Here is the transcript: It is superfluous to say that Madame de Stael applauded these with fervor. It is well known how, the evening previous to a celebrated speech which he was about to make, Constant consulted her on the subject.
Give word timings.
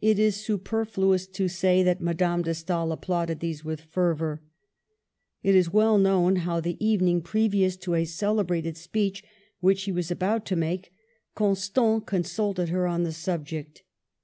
It 0.00 0.18
is 0.18 0.44
superfluous 0.44 1.28
to 1.28 1.46
say 1.46 1.84
that 1.84 2.00
Madame 2.00 2.42
de 2.42 2.52
Stael 2.52 2.90
applauded 2.90 3.38
these 3.38 3.64
with 3.64 3.80
fervor. 3.82 4.42
It 5.44 5.54
is 5.54 5.72
well 5.72 5.98
known 5.98 6.34
how, 6.42 6.58
the 6.60 6.84
evening 6.84 7.22
previous 7.22 7.76
to 7.76 7.94
a 7.94 8.04
celebrated 8.04 8.76
speech 8.76 9.22
which 9.60 9.84
he 9.84 9.92
was 9.92 10.10
about 10.10 10.46
to 10.46 10.56
make, 10.56 10.90
Constant 11.36 12.06
consulted 12.06 12.70
her 12.70 12.88
on 12.88 13.04
the 13.04 13.12
subject. 13.12 13.84